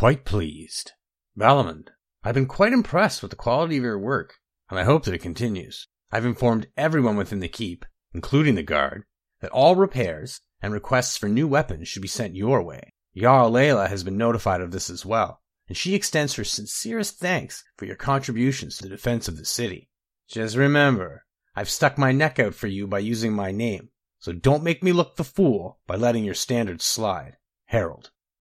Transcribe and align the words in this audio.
Quite 0.00 0.24
pleased. 0.24 0.92
Balimund, 1.36 1.90
I've 2.24 2.34
been 2.34 2.46
quite 2.46 2.72
impressed 2.72 3.20
with 3.20 3.32
the 3.32 3.36
quality 3.36 3.76
of 3.76 3.82
your 3.82 3.98
work, 3.98 4.36
and 4.70 4.80
I 4.80 4.84
hope 4.84 5.04
that 5.04 5.12
it 5.12 5.20
continues. 5.20 5.88
I've 6.10 6.24
informed 6.24 6.68
everyone 6.74 7.16
within 7.16 7.40
the 7.40 7.48
keep, 7.48 7.84
including 8.14 8.54
the 8.54 8.62
guard, 8.62 9.04
that 9.42 9.50
all 9.50 9.76
repairs 9.76 10.40
and 10.62 10.72
requests 10.72 11.18
for 11.18 11.28
new 11.28 11.46
weapons 11.46 11.86
should 11.86 12.00
be 12.00 12.08
sent 12.08 12.34
your 12.34 12.62
way. 12.62 12.94
Jarl 13.14 13.50
Laila 13.50 13.88
has 13.88 14.02
been 14.02 14.16
notified 14.16 14.62
of 14.62 14.70
this 14.70 14.88
as 14.88 15.04
well, 15.04 15.42
and 15.68 15.76
she 15.76 15.94
extends 15.94 16.32
her 16.36 16.44
sincerest 16.44 17.18
thanks 17.18 17.62
for 17.76 17.84
your 17.84 17.94
contributions 17.94 18.78
to 18.78 18.84
the 18.84 18.88
defense 18.88 19.28
of 19.28 19.36
the 19.36 19.44
city. 19.44 19.90
Just 20.30 20.56
remember, 20.56 21.26
I've 21.54 21.68
stuck 21.68 21.98
my 21.98 22.10
neck 22.10 22.38
out 22.38 22.54
for 22.54 22.68
you 22.68 22.86
by 22.86 23.00
using 23.00 23.34
my 23.34 23.52
name, 23.52 23.90
so 24.18 24.32
don't 24.32 24.64
make 24.64 24.82
me 24.82 24.92
look 24.92 25.16
the 25.16 25.24
fool 25.24 25.78
by 25.86 25.96
letting 25.96 26.24
your 26.24 26.32
standards 26.32 26.86
slide. 26.86 27.36
Harrald. 27.66 28.12